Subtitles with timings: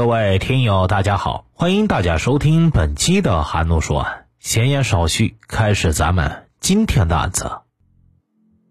[0.00, 4.24] 各位听友，大家好，欢迎大家收听本期的韩怒说案。
[4.38, 7.60] 闲言少叙，开始咱们今天的案子。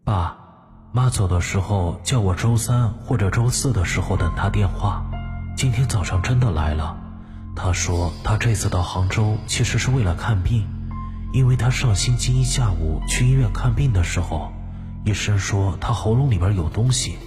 [0.04, 0.36] 爸
[0.92, 5.06] 妈走的时候叫我周三或者周四的时候等他电话。
[5.56, 6.98] 今天早上真的来了，
[7.56, 10.66] 他说他这次到杭州其实是为了看病，
[11.32, 14.52] 因为他上星期一下午去医院看病的时候，
[15.06, 17.20] 医生说他喉咙里边有东西，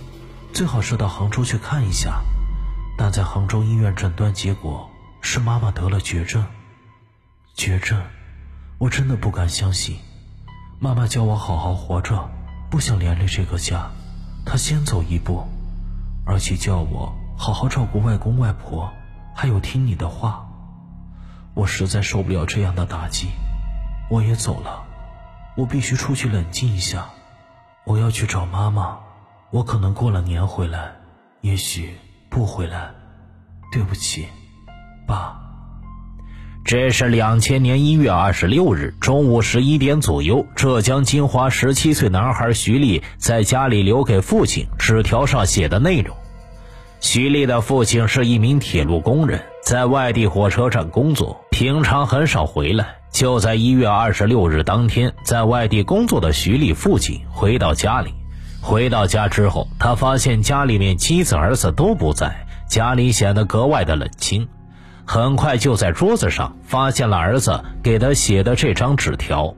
[0.53, 2.21] 最好是到杭州去看一下。
[2.97, 4.89] 但在杭州医院诊断结果
[5.21, 6.45] 是妈妈得了绝症。
[7.55, 8.03] 绝症，
[8.79, 9.99] 我真的不敢相信。
[10.79, 12.31] 妈妈叫我好好活着，
[12.71, 13.91] 不想连累这个家，
[14.45, 15.45] 她先走一步，
[16.27, 18.91] 而且叫我好好照顾外公外婆，
[19.35, 20.49] 还有听你的话。
[21.55, 23.29] 我实在受不了这样的打击，
[24.11, 24.83] 我也走了。
[25.57, 27.11] 我必须出去冷静一下。
[27.85, 28.99] 我要去找妈妈。
[29.51, 30.93] 我可能过了年回来，
[31.43, 31.99] 也许。
[32.33, 32.91] 不回来，
[33.71, 34.27] 对不起，
[35.07, 35.39] 爸。
[36.65, 46.17] 这是两千年一月二十六日中午十一点左右，浙江金华十七岁男孩徐丽在家里留给父亲纸条上写的内容。
[47.01, 52.97] 徐丽的父亲是一名铁路工人，在外地火车站工作，平常很少回来。
[53.11, 58.15] 就在一月二十六日当天，在外地工作的徐丽父亲回到家里。
[58.63, 64.49] 回到家之后，他发现家里面妻子、儿子都不在，家里显得格外的冷清。
[65.05, 69.55] 很快就在桌子上发现了儿子给他写的这张纸条。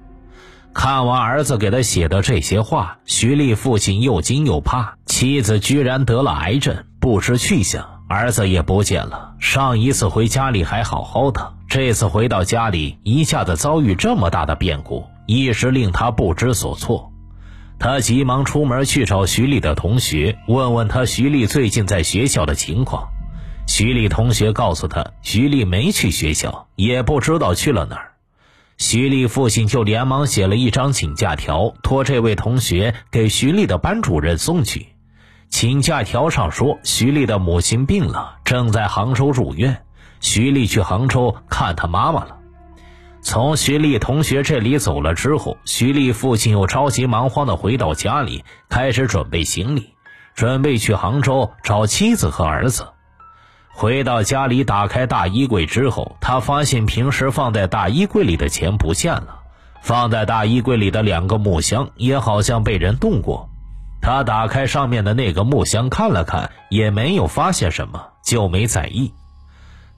[0.72, 9.34] 看完儿子给他写的这些话，徐丽父亲又惊又怕：妻子居然得了癌症，不知去向；儿子也不见了。
[9.38, 17.12] 上一次回家里还好好的，这次回到家里，一下子遭遇这么大的变故，一时令他不知所措。
[17.78, 23.08] 他急忙出门去找徐丽的同学，问问他徐丽最近在学校的情况。
[23.66, 28.12] 徐丽同学告诉他，徐丽没去学校，也不知道去了哪儿。
[28.78, 34.88] 徐丽父亲就连忙写了一张请假条，托这位同学给徐丽的班主任送去。
[35.48, 39.84] 请假条上说，徐丽的母亲病了，正在杭州住院，
[40.20, 42.38] 徐丽去杭州看他妈妈了。
[43.24, 49.94] 从徐丽同学这里走了之后，徐丽父亲又着急忙慌地回到家里，开始准备行李，
[50.34, 52.86] 准备去杭州找妻子和儿子。
[53.72, 59.38] 回到家里，打开大衣柜之后，他发现平时放在大衣柜里的钱不见了，
[59.80, 63.48] 放在大衣柜里的两个木箱也好像被人动过。
[64.02, 69.14] 他打开上面的那个木箱看了看，也没有发现什么，就没在意。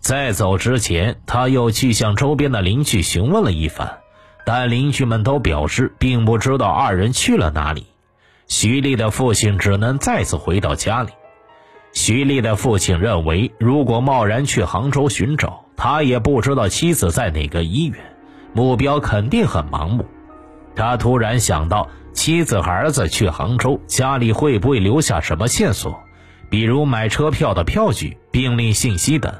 [0.06, 3.99] 在走之前，他又去向周边的邻居询问了一番，
[4.44, 7.89] 但邻居们都表示并不知道二人去了哪里。
[8.47, 11.11] 徐丽的父亲只能再次回到家里。
[11.93, 17.99] 徐丽的父亲认为，如果贸然去杭州寻找，他也不知道妻子在哪个医院，
[18.53, 20.06] 目标肯定很盲目。
[20.77, 25.99] 他突然想到，妻子和儿子去杭州，家里会不会留下什么线索，
[26.49, 29.34] 比如买车票的票据、病历信息等。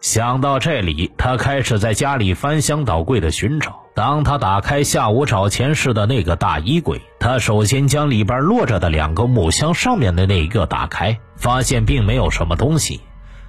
[0.00, 3.80] 想到这里，他开始在家里翻箱倒柜的寻找。
[3.94, 13.00] 当他打开下午找钱时的那个大衣柜，他首先将里边落着的两个木箱上面的那一个打开，发现并没有什么东西。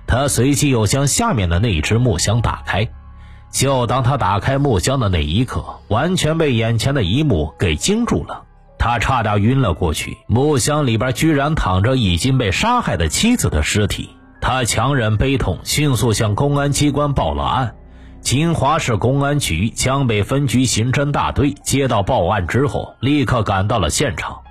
[0.05, 2.85] 他随即又将下面的那一只木箱打开。
[3.49, 8.43] 就当他打开木箱的那一刻，完全被眼前的一幕给惊住了，
[8.77, 10.17] 他差点晕了过去。
[10.27, 14.09] 木箱里边居然躺着已经被杀害的妻子的尸体。
[14.41, 17.75] 他强忍悲痛，迅速向公安机关报了案。
[18.21, 24.41] 金华市公安局江北分局刑侦大队接到报案之后，立刻赶到了现场。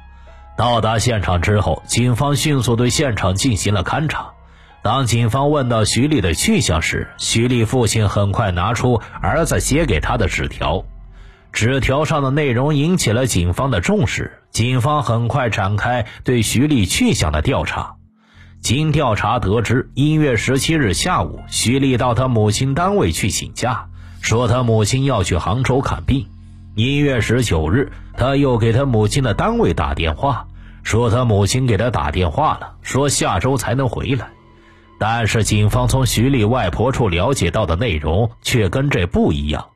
[0.56, 4.30] 到达现场之后，警方迅速对现场进行了勘查。
[4.82, 10.84] 当警方问到徐丽的去向时，徐丽父亲很快拿出儿子写给他的纸条。
[11.52, 17.96] 纸条上的内容引起了警方的重视，警方很快展开对徐丽去向的调查。
[18.60, 23.86] 经调查得知，一月十七日下午，徐丽到他母亲单位去请假，
[24.20, 26.26] 说他母亲要去杭州看病。
[26.74, 30.46] 一月十九日，他又给他母亲的单位打电话，
[30.82, 34.28] 说他母亲给他打电话了，说下周才能回来。
[34.98, 39.68] 但是，警方从徐丽外婆处了解到的内容却跟这不一样。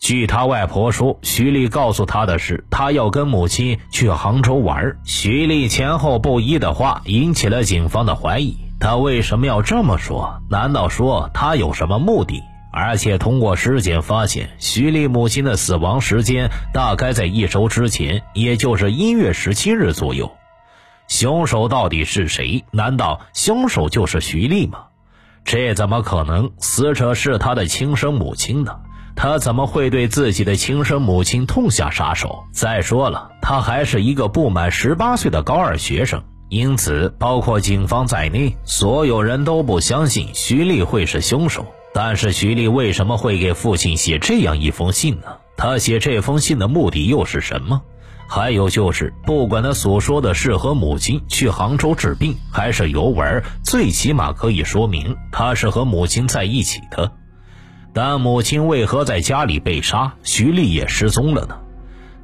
[0.00, 4.96] 据他外婆说，徐丽告诉他的是，他要跟母亲去杭州玩。
[5.04, 10.40] 徐丽前后不一的话引起了警方的怀疑，他为什么要这么说？
[10.48, 12.42] 难道说他有什么目的？
[12.72, 20.32] 而且通过尸检发现，徐丽母亲的死亡时间大概在一周之前，也就是一月十七日左右。
[21.08, 22.64] 凶手到底是谁？
[22.70, 24.84] 难道凶手就是徐丽吗？
[25.44, 26.52] 这怎么可能？
[26.58, 28.78] 死者是他的亲生母亲呢？
[29.16, 32.44] 他怎么会对自己的亲生母亲痛下杀手？
[32.52, 41.66] 再说了，他还是一个不满十八岁的高二学生，因此，包括警方在内，所有人都不相信徐丽会是凶手。
[41.92, 45.26] 但是，徐丽为什么会给父亲写这样一封信呢？
[45.56, 47.82] 他写这封信的目的又是什么？
[48.28, 57.10] 还有就是，不管他所说的是和母亲去杭州治病，还是游玩，最起码可以说明他是和母亲在一起的。
[57.92, 61.56] 但母亲为何在家里被杀，徐丽也失踪了呢？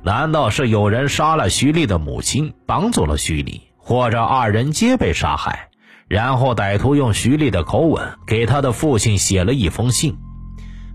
[0.03, 5.69] 难道是有人杀了徐丽的母亲，绑走了徐丽，或者二人皆被杀害？
[6.07, 10.17] 然后歹徒用徐丽的口吻给他的父亲写了一封信。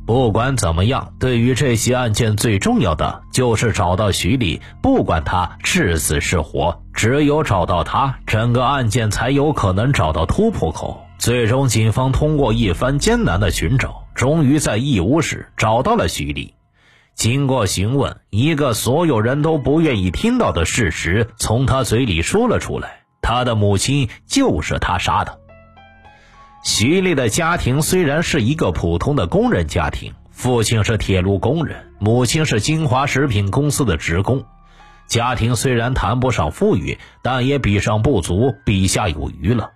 [0.05, 11.01] 不管怎么样，对于这些案件最重要的就是找到徐丽，不管他是死是活，只有找到他，整个案件才有可能找到突破口。
[11.19, 14.05] 最终，警方通过一番艰难的寻找。
[14.21, 16.53] 终于在义乌市找到了徐丽。
[17.15, 25.39] 经过询问，一个所有人都不愿意听到的事实从他嘴里说了出来：他的母亲就是他杀的。
[26.63, 34.45] 徐丽的家庭虽然是一个普通的工人家庭，父亲是铁路工人，母亲是金华食品公司的职工。
[35.07, 39.71] 家庭虽然谈不上富裕，但也比上不足，比下有余了。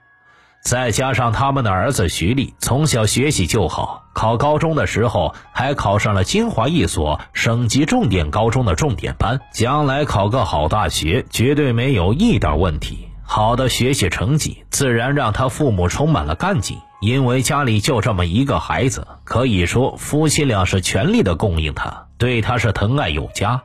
[0.65, 13.07] 再加上他们的儿子徐立从小学习就好，考高中的时候还考上了金华一所省级重点高中的重点班，将来考个好大学绝对没有一点问题。
[13.21, 23.61] 好的学习成绩自然让他父母充满了干劲，因为家里就这么一个孩子，可以说夫妻俩是全力的供应他，对他是疼爱有加。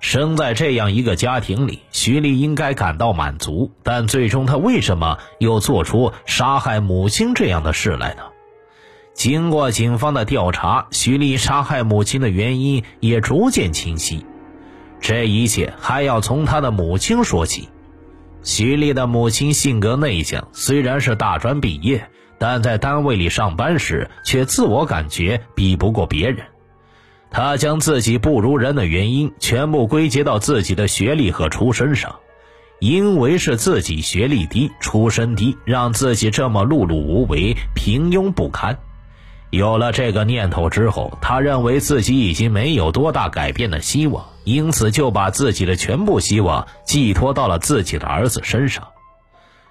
[0.00, 3.70] 生在这样一个家庭里，徐丽应该感到满足。
[3.82, 8.22] 但最终，他为什么又做出杀害母亲这样的事来呢？
[9.12, 14.24] 经过警方的调查，徐丽杀害母亲的原因也逐渐清晰。
[15.00, 17.68] 这一切还要从他的母亲说起。
[18.42, 22.08] 徐丽的母亲性格内向，虽然是大专毕业，
[22.38, 26.46] 但在单位里上班时却自我感觉比不过别人。
[27.30, 32.16] 他将自己不如人的原因全部归结到自己的学历和出身上，
[32.80, 38.76] 因为是自己学历低、出身低，让自己这么碌碌无为、平庸不堪。
[39.50, 48.88] 有了这个念头之后，他认为自己已经没有多大改变的希望，因此就把自己的全部希望寄托到了自己的儿子身上。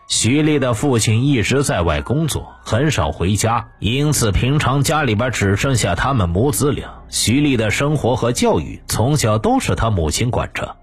[0.09, 6.89] 徐丽的父亲一直在外工作，很少回家，因此平常家里边只剩下他们母子俩。
[7.09, 10.75] 徐丽的生活和教育从小都是他母亲管着，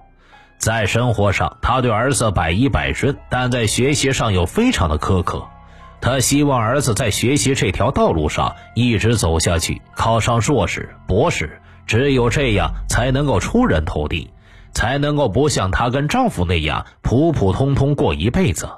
[0.58, 5.44] 在生活上他对儿子百依百顺，但在学习上又非常的苛刻。
[6.00, 14.30] 他希望儿子在学习这条道路上一直走下去，考上硕士、博士，只有这样才能够出人头地，
[14.72, 18.68] 才能够不像她跟丈夫那样普普通通过一辈子。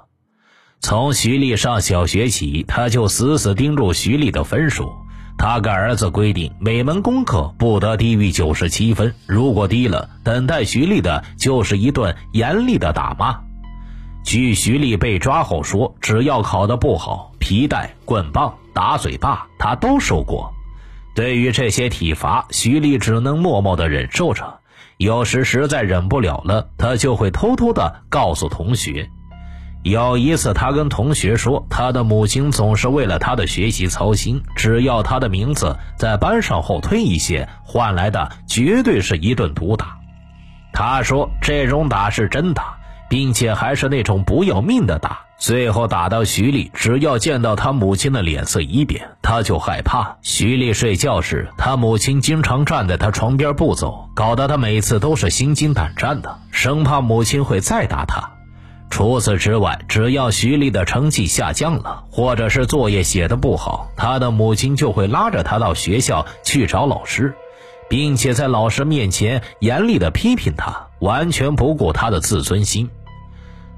[0.80, 4.90] 从徐丽上小学起，他就死死盯住徐丽的分数。
[5.36, 13.40] 他给儿子规定，每门功课不得低于九十七分，如果低了，等待徐丽的就是一顿严厉的打骂。
[14.24, 20.52] 据徐丽被抓后说，只要考得不好，皮带、棍棒、打嘴巴，他都受过。
[21.14, 24.58] 对于这些体罚，徐丽只能默默地忍受着。
[24.96, 29.08] 有时实在忍不了了，他就会偷偷地告诉同学。
[29.90, 39.98] 有一次，他跟同学说，他的母亲总是为了他的学习操心，只要他的名字在班上后退一些，换来的绝对是一顿毒打。
[40.72, 42.76] 他说，这种打是真打，
[43.08, 45.20] 并且还是那种不要命的打。
[45.38, 50.16] 最后打到徐丽，只要见到他母亲的脸色一变，他就害怕。
[50.20, 58.37] 徐丽睡觉时，他母亲经常站在他床边不走，搞得他每次都是心惊胆战的，生怕母亲会再打他。
[58.90, 67.34] 除此之外，只要徐丽的成绩下降了，或者是作业写的不好，他的母亲就会拉着他到学校去找老师，
[67.88, 72.90] 并且在老师面前严厉的批评他，完全不顾他的自尊心。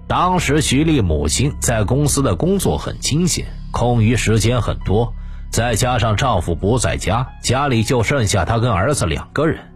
[0.07, 5.12] 当时徐丽母亲在公司的工作很清闲，空余时间很多，
[5.50, 9.70] 再加上丈夫不在家，家里就剩下她跟儿子两个人。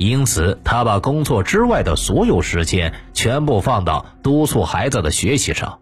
[0.00, 5.80] 因此，他把工作之外的所有时间全部放到督促孩子的学习上。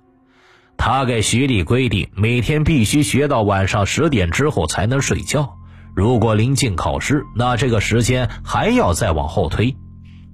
[0.76, 5.54] 他给徐丽规定，每天必须学到晚上十点之后才能睡觉。
[5.94, 9.76] 如果临近考试，那这个时间还要再往后推。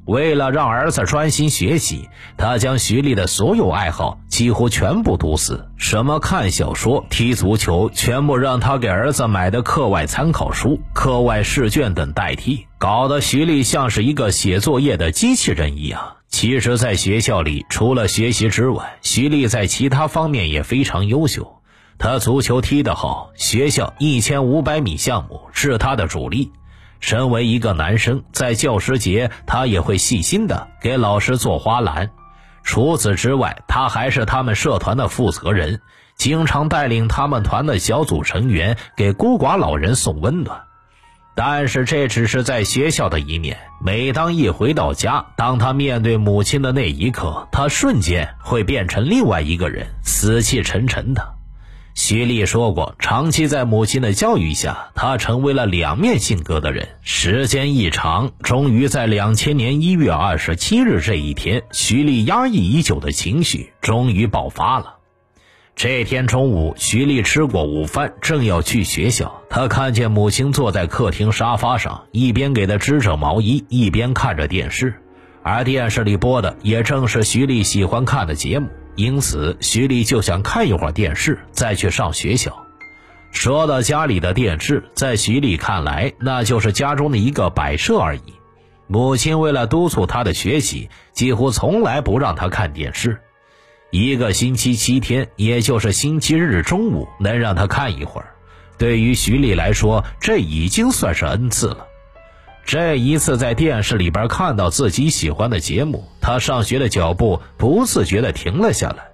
[0.07, 16.17] 为了让儿子专心学习，他将徐丽的所有爱好几乎全部堵死，什么看小说、踢足球，全部让他给儿子买的课外参考书、课外试卷等代替，搞得徐丽像是一个写作业的机器人一样。
[16.29, 21.61] 其实，在学校里，除了学习之外，徐丽在其他方面也非常优秀。
[21.97, 26.51] 他足球踢得好，学校一千五百米项目是他的主力。
[27.05, 32.11] 身为一个男生，在教师节，他也会细心的给老师做花篮。
[32.63, 35.83] 除此之外，他还是他们社团的负责人，
[36.17, 40.63] 经常带领他们团的小组成员给孤寡老人送温暖。
[41.35, 43.59] 但是这只是在学校的一面。
[43.83, 51.34] 每当一回到家，当他面对母亲的那一刻，他瞬间会变成另外一个人，死气沉沉的。
[51.95, 56.89] 徐丽说过，长期在母亲的教育下，她成为了两面性格的人。
[57.03, 64.97] 时间一长，终于在两千年一月二十七日这一天，徐丽压抑已久的情绪终于爆发了。
[65.77, 74.95] 这天中午，徐丽吃过午饭，正要去学校，她看见母亲坐在客厅沙发上，一边给她织着毛衣，一边看着电视，
[75.45, 78.69] 而电视里播的也正是徐丽喜欢看的节目。
[78.97, 82.65] 因此，徐丽就想看一会儿电视，再去上学校。
[83.33, 88.35] 说到家里的电视，在徐丽看来，那就是家中的一个摆设而已。
[88.87, 93.21] 母亲为了督促她的学习，几乎从来不让她看电视。
[93.91, 98.35] 一个星期七天，也就是星期日中午能让她看一会儿，
[98.79, 101.87] 对于徐丽来说，这已经算是恩赐了。
[102.64, 109.09] 这一次在电视里边看到自己喜欢的节目，他上学的脚步不自觉地停了下来。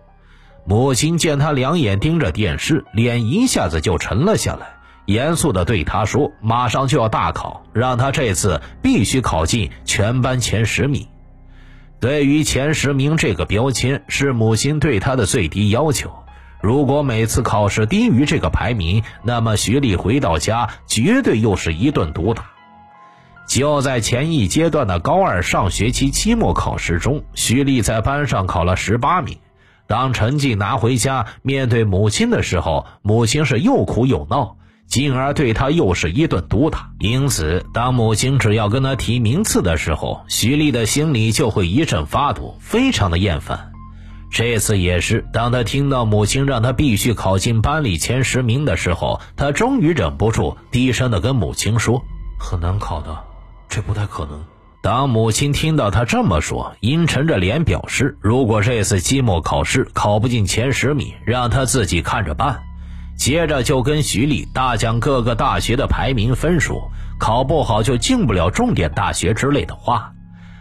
[0.65, 4.69] 母亲见他两眼盯着电视，脸一下子就沉了下来，
[5.07, 11.09] 严肃地对他说：“马上就要大考，让他这次必须考进全班前十名。”
[11.99, 16.13] 对于前十名这个标签，是母亲对他的最低要求。
[16.63, 22.45] 如果每次考试低于这个排名，那么徐丽回到家绝对又是一顿毒打。
[23.51, 29.39] 就在前一阶段的高二上学期期末考试中，徐丽在班上考了十八名。
[29.89, 36.91] 当成绩拿回家，面对母亲的时候，母亲是又哭又闹，进而对她又是一顿毒打。
[37.01, 43.73] 因此，当母亲只要跟她提名次的时候，徐丽的心里就会一阵发堵，非常的厌烦。
[44.31, 52.01] 这次也是，当他听到母亲让他必须考进班里前十名的时候，他终于忍不住低声的跟母亲说
[52.39, 53.19] ：“很难考的。”
[53.71, 54.45] 这不太可能。
[54.83, 62.63] 当母亲听到他这么说，阴沉着脸表示：“如果这次期末考试考不进前十名，让他自己看着办。”
[63.17, 70.13] 接着就跟徐丽大讲各个大学的排名分数，考不好就进不了重点大学之类的话。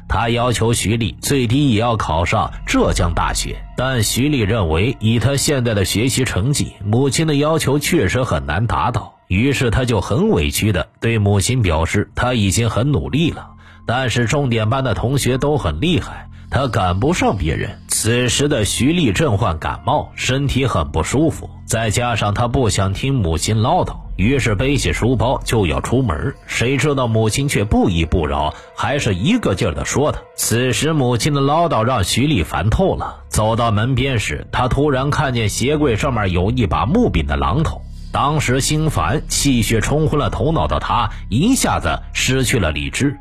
[0.10, 9.19] 他要求徐丽最低也要考上浙江大学，但徐丽认为以他现在的学习成绩，母亲的要求确实很难达到。
[9.30, 13.52] 于是他就很委屈地对母亲表示，他已经很努力了，
[13.86, 17.80] 但是重点班的同学都很厉害，他赶不上别人。
[17.88, 26.34] 此时的徐丽正患感冒，身体很不舒服，再加上他不想听母亲唠叨，于是背起书包就要出门。
[26.48, 30.20] 谁知道母亲却不依不饶，还是一个劲儿地说他。
[30.38, 33.18] 此时母亲的唠叨让徐丽烦透了。
[33.30, 37.84] 走到门边时，他突然看见鞋柜上面有一把木柄的榔头。
[38.12, 43.18] 当时心烦气血冲昏了头脑的他，一下子失去了理智。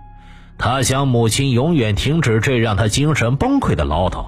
[0.57, 4.27] 他想母亲永远停止这让他精神崩溃的唠叨。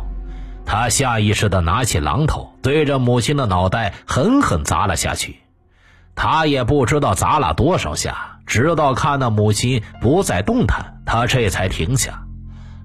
[0.65, 5.41] 他下意识地拿起榔头，对着母亲的脑袋狠狠砸了下去。
[6.15, 12.23] 他也不知道砸了多少下，直到看到母亲不再动弹，他这才停下。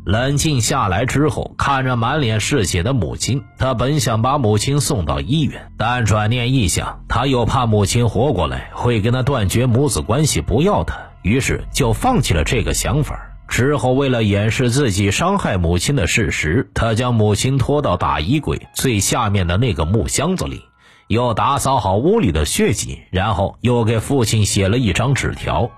[0.06, 13.20] 冷静下来之后，看着满脸是血的母亲，他本想把母亲送到医院，但转念一想，他又怕母亲活过来会跟他断绝母子关系，不要他，于是就放弃了这个想法。
[13.48, 20.62] 之后，为了掩饰自己伤害母亲的事实，他将母亲拖到大衣柜最下面的那个木箱子里，
[21.08, 25.72] 又打扫好屋里的血迹，然后又给父亲写了一张纸条。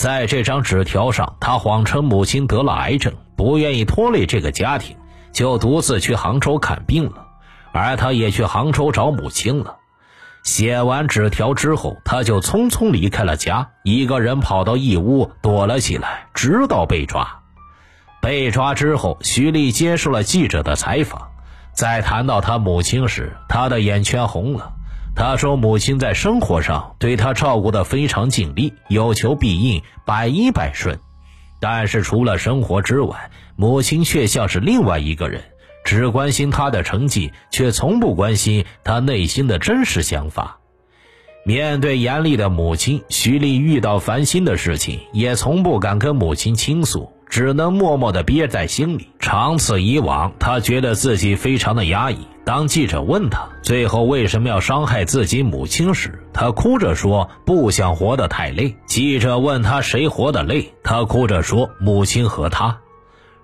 [0.00, 3.12] 在这张纸条上，他谎称母亲得了癌症。
[3.36, 4.96] 不愿意拖累这个家庭，
[5.30, 7.26] 就独自去杭州看病了，
[7.70, 9.76] 而他也去杭州找母亲了。
[10.42, 17.42] 写完纸条之后，他就匆匆离开了家，一个人跑到义乌躲了起来，直到被抓。
[18.22, 21.28] 被抓之后，徐丽接受了记者的采访，
[21.74, 24.72] 在谈到他母亲时，他的眼圈红了。
[25.14, 30.98] 他说：“母亲在生活上对他照顾的非常尽力，有求必应，百依百顺。”
[31.60, 35.42] 但是除了生活之外，母亲却像是另外一个人，
[35.84, 40.56] 只关心他的成绩，却从不关心他内心的真实想法。
[41.44, 49.10] 面对严厉的母亲，徐丽遇到烦心的事情，也从不敢跟母亲倾诉，只能默默地憋在心里。
[49.18, 52.26] 长此以往，他觉得自己非常的压抑。
[52.44, 58.76] 当记者问他最后为什么要伤害自己母亲时，他哭着说不想活得太累。
[58.86, 62.78] 记者问他谁活得累，他哭着说母亲和他。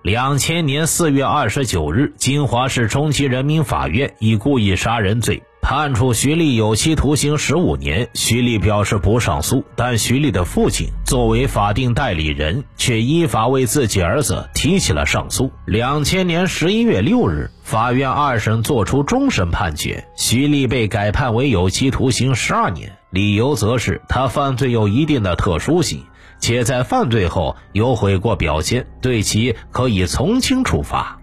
[0.01, 5.43] 两千年四月二十九日，金华市中级人民法院以故意杀人罪。
[5.61, 15.51] 判处徐丽有期徒刑十五年，徐丽表示不上诉，但徐丽的父亲作为法定代理人，却依法为自己儿子提起了上诉。
[15.65, 26.03] 两千年十一月六日，法院二审作出终审判决，徐丽被改判为有期徒刑十二年，理由则是他犯罪有一定的特殊性，
[26.39, 31.19] 且在犯罪后有悔过表现，对其可以从轻处罚。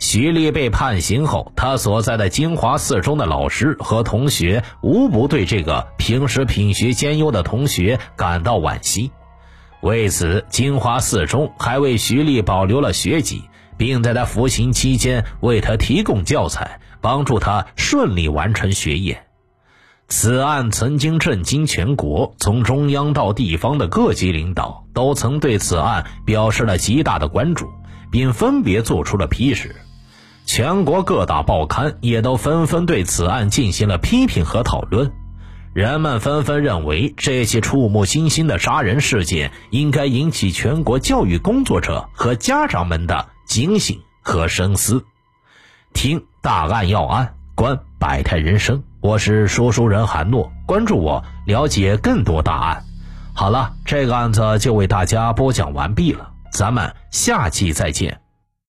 [0.00, 9.12] 徐丽被判刑后，他所在的金华四中的老师和同学无不对这个平时品学兼优的同学感到惋惜。
[9.82, 13.42] 为此，金华四中还为徐丽保留了学籍，
[13.76, 19.26] 并在他服刑期间为他提供教材，帮助他顺利完成学业。
[20.08, 27.66] 此案曾经震惊全国，从中央到地方的各级领导都曾对此案表示了极大的关注，
[28.10, 29.76] 并分别做出了批示。
[30.46, 35.12] 全国各大报刊也都纷纷对此案进行了批评和讨论，
[35.72, 45.04] 人们纷纷认为这起触目惊心的杀人事件应该引起全国教育工作者和家长们的警醒和深思。
[45.92, 52.84] 听大案要案，观百态人生，我是说书人韩诺，关注我，了解更多大案。
[53.34, 58.20] 好了，这个案子就为大家播讲完毕了，咱们下期再见。